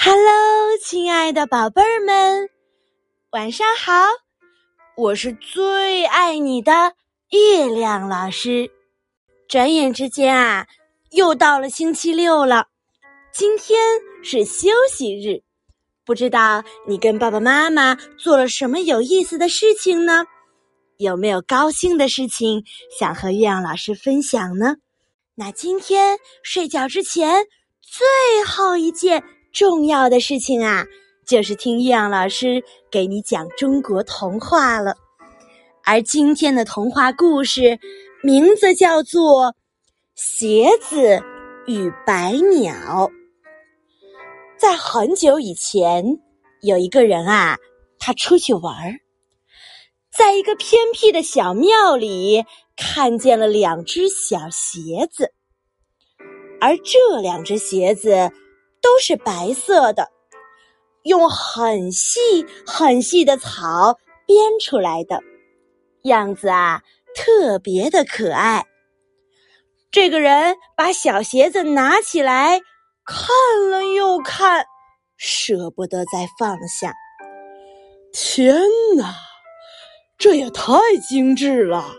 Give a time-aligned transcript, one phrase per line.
[0.00, 2.48] Hello，亲爱的宝贝儿们，
[3.30, 3.92] 晚上好！
[4.96, 6.94] 我是最爱你的
[7.30, 8.70] 月亮老师。
[9.48, 10.68] 转眼之间啊，
[11.10, 12.68] 又到了星期六了。
[13.32, 13.76] 今天
[14.22, 15.42] 是休息日，
[16.04, 20.24] 不知道你跟爸爸妈妈做了什么有意思的事情呢？
[20.98, 22.62] 有没有高兴的事情
[22.96, 24.76] 想和月亮老师分享呢？
[25.34, 27.44] 那今天睡觉之前
[27.82, 30.84] 最后一件重要的事情啊，
[31.26, 34.94] 就是听月亮老师给你讲中国童话了。
[35.84, 37.78] 而今天的童话故事
[38.22, 39.46] 名字叫做
[40.14, 41.22] 《鞋子
[41.66, 43.08] 与白鸟》。
[44.56, 46.04] 在很久以前，
[46.62, 47.56] 有一个人啊，
[47.98, 49.00] 他出去玩儿，
[50.16, 52.44] 在一个偏僻的小庙里。
[52.80, 55.32] 看见了两只小鞋子，
[56.60, 58.30] 而这两只鞋子
[58.80, 60.10] 都是白色的，
[61.04, 65.20] 用很细很细的草编出来的，
[66.04, 66.82] 样子啊
[67.14, 68.64] 特别的可爱。
[69.90, 72.60] 这个人把小鞋子拿起来
[73.04, 74.66] 看了又看，
[75.16, 76.92] 舍不得再放下。
[78.12, 78.54] 天
[78.96, 79.14] 哪，
[80.18, 80.72] 这也太
[81.08, 81.94] 精致了！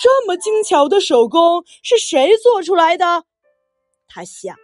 [0.00, 3.24] 这么精巧的手工是谁做出来的？
[4.08, 4.56] 他想，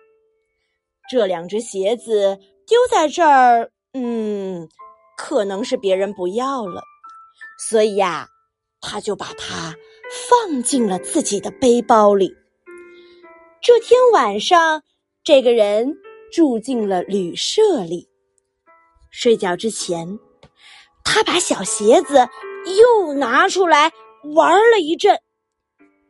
[1.11, 4.69] 这两只鞋子丢在这儿，嗯，
[5.17, 6.83] 可能是别人不要了，
[7.59, 8.29] 所以呀，
[8.81, 9.75] 他就把它
[10.29, 12.35] 放进了自己的背包里。
[13.61, 14.83] 这天晚上，
[15.25, 15.97] 这个人
[16.33, 18.09] 住进了旅社里。
[19.11, 20.19] 睡觉之前，
[21.05, 22.29] 他把小鞋子
[22.79, 23.91] 又拿出来
[24.35, 25.19] 玩了一阵。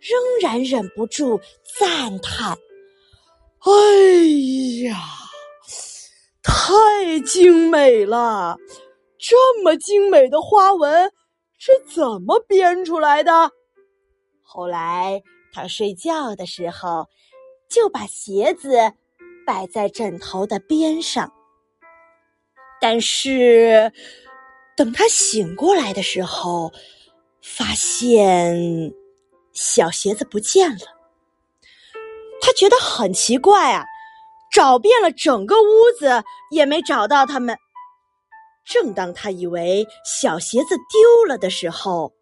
[0.00, 1.40] 仍然忍不住
[1.78, 2.56] 赞叹
[3.66, 4.27] ：“哎，
[7.20, 8.56] 精美了！
[9.18, 11.12] 这么精美的花纹
[11.58, 13.50] 是怎么编出来的？”
[14.42, 17.06] 后来他睡觉的时候，
[17.68, 18.92] 就把鞋子
[19.46, 21.32] 摆在枕头的边上。
[22.80, 23.92] 但是，
[24.76, 26.72] 等他醒过来的时候，
[27.42, 28.94] 发现。
[29.54, 30.86] 小鞋子不见了，
[32.40, 33.84] 他觉得很奇怪啊，
[34.58, 35.68] 找遍了整个屋
[36.00, 37.56] 子也没找到他们。
[38.66, 42.12] 正当他以为小鞋子丢了的时候，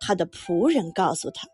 [0.00, 1.46] 他的仆人告诉他，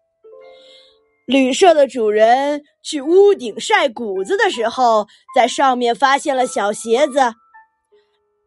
[1.26, 7.18] 旅社的主人去屋顶晒谷子的时候，在上面发现了小鞋子，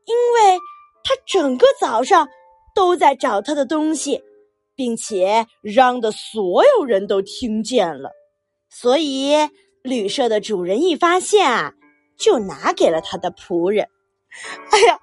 [0.05, 0.57] 因为
[1.03, 2.29] 他整个早上
[2.73, 4.23] 都在找他的东西。
[4.75, 8.09] 并且嚷的所有人都听见了，
[8.71, 9.35] 所以
[9.83, 11.73] 旅社的主人一发现啊，
[12.17, 13.87] 就拿给了他的仆人。
[14.71, 14.99] 哎呀，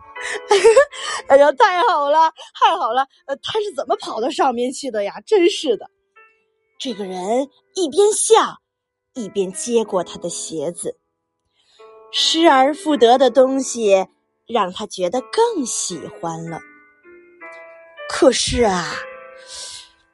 [1.28, 3.06] 哎呀，太好了，太好了！
[3.26, 5.20] 呃，他是怎么跑到上面去的呀？
[5.26, 5.88] 真是的！
[6.78, 8.58] 这个人一边笑，
[9.14, 10.98] 一边接过他的鞋子。
[12.10, 14.06] 失而复得的东西
[14.48, 16.58] 让他觉得更喜欢了。
[18.08, 18.94] 可是啊。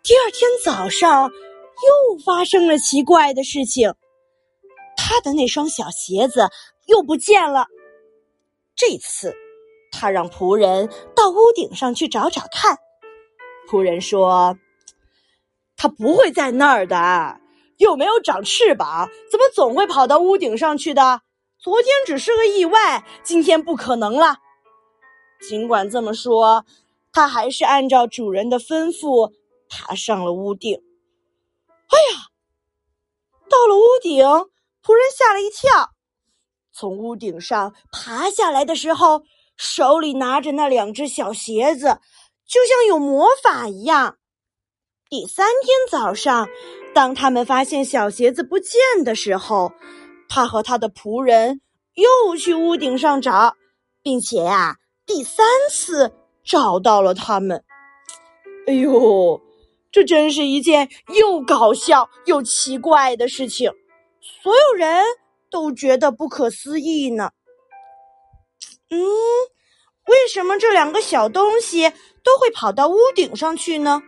[0.02, 3.92] 第二天早上，又发生了奇怪的事情。
[5.08, 6.48] 他的那双小鞋子
[6.86, 7.68] 又不见了。
[8.74, 9.36] 这次，
[9.92, 12.76] 他让仆人到屋顶上去找找看。
[13.68, 14.58] 仆人说
[15.78, 17.40] ：“他不会在那儿的，
[17.76, 21.22] 又没有长翅膀，怎么总会跑到屋顶上去的？
[21.56, 24.38] 昨天只是个意外，今天不可能了。”
[25.48, 26.66] 尽管这么说，
[27.12, 29.32] 他还是按照主人的吩咐。
[29.68, 30.80] 爬上了屋顶，
[31.88, 32.28] 哎呀！
[33.48, 34.24] 到了屋顶，
[34.86, 35.90] 仆人吓了一跳。
[36.72, 39.24] 从屋顶上爬下来的时候，
[39.56, 41.98] 手里拿着那两只小鞋子，
[42.46, 44.18] 就像有魔法一样。
[45.10, 46.48] 第三天早上，
[46.94, 49.72] 当他们发现小鞋子不见的时候，
[50.28, 51.60] 他和他的仆人
[51.94, 53.56] 又去屋顶上找，
[54.04, 57.64] 并且呀，第三次找到了他们。
[58.68, 59.42] 哎呦！
[59.90, 63.72] 这真是一件又搞笑又奇怪的事情，
[64.46, 65.04] 所有人
[65.50, 67.32] 都觉得不可思议呢。
[68.90, 68.96] 嗯，
[70.06, 71.90] 为什么这两个小东西
[72.22, 74.00] 都会跑到屋顶上去呢？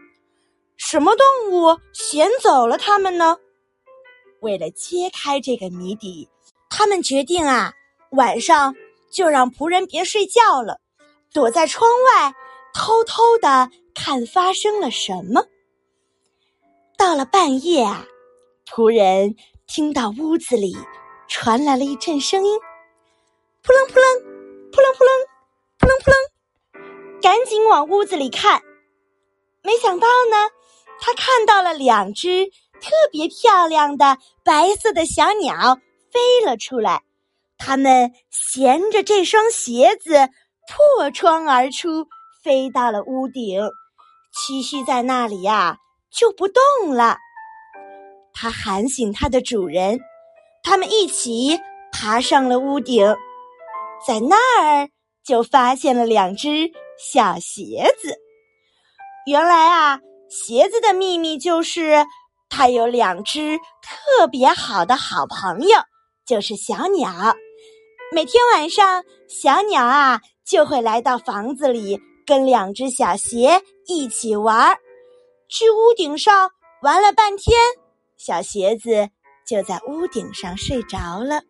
[0.76, 3.36] 什么动物衔走了它们呢？
[4.40, 6.28] 为了揭开这个谜底，
[6.70, 7.72] 他们决定啊，
[8.12, 8.76] 晚上
[9.10, 10.78] 就让仆人别睡觉了，
[11.32, 12.32] 躲在窗外，
[12.72, 15.44] 偷偷的看发生了什么。
[16.96, 18.06] 到了半夜啊，
[18.68, 19.34] 仆人
[19.68, 20.74] 听到屋子里
[21.28, 22.58] 传来了一阵声音
[23.62, 25.26] 扑棱扑棱扑棱扑棱
[25.78, 28.62] 扑棱扑棱赶紧往屋子里看。
[29.62, 30.48] 没想到呢
[30.98, 35.78] 他看到了两只特别漂亮的白色的小鸟
[36.10, 37.02] 飞了出来
[37.58, 40.30] 它们衔着这双鞋子
[40.96, 42.06] 破窗而出
[42.42, 43.60] 飞到了屋顶。
[44.34, 45.76] 栖息在那里呀
[46.10, 47.18] 就不动了。
[48.40, 49.98] 他喊醒他的主人，
[50.62, 51.58] 他们一起
[51.90, 53.04] 爬上了屋顶，
[54.06, 54.88] 在那儿
[55.24, 58.16] 就发现了两只小鞋子。
[59.26, 59.98] 原来啊，
[60.30, 62.06] 鞋子的秘密就是
[62.48, 65.76] 它有两只特别好的好朋友，
[66.24, 67.10] 就是小鸟。
[68.12, 74.78] 每天晚上，小鸟啊就会来到房子里，跟两只小鞋一起玩儿，
[75.48, 76.52] 去屋顶上
[76.82, 77.58] 玩了半天。
[78.18, 79.08] 小鞋子
[79.46, 81.42] 就在屋顶上睡着了，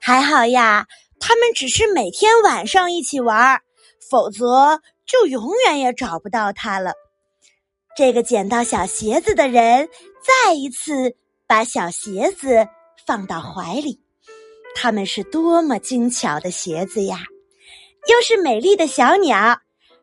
[0.00, 0.86] 还好呀，
[1.20, 3.60] 他们只是每天晚上一起玩，
[4.10, 6.92] 否则就永远也找不到它了。
[7.96, 9.88] 这个捡到小鞋子的人
[10.20, 11.14] 再一次
[11.46, 12.66] 把小鞋子
[13.06, 14.00] 放到怀里，
[14.74, 17.20] 他们是多么精巧的鞋子呀！
[18.08, 19.60] 又是美丽的小鸟，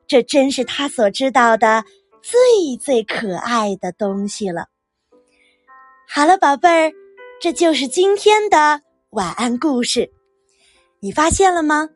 [0.07, 1.83] 这真是他所知道的
[2.21, 4.67] 最最可爱的东西了。
[6.11, 6.91] 好了，宝贝儿，
[7.39, 10.09] 这就是今天的晚安故事。
[10.99, 11.87] 你发现了吗？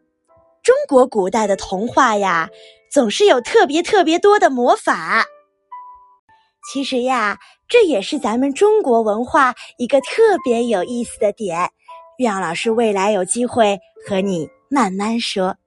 [0.62, 2.48] 中国古代的童话呀，
[2.92, 5.26] 总是有特别特别多的魔法。
[6.72, 11.72] 其实呀，这也是咱们中国文化一个特别有意思的点。
[12.20, 15.58] 月亮老师未来有机会和你慢慢说。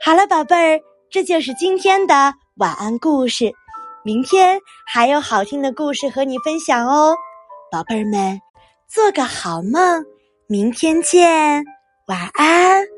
[0.00, 0.80] 好了，宝贝儿，
[1.10, 3.52] 这就是今天的晚安故事。
[4.04, 7.16] 明天还有好听的故事和你分享哦。
[7.74, 8.40] 宝贝儿们，
[8.86, 10.04] 做个好梦，
[10.46, 11.64] 明天见，
[12.06, 12.93] 晚安。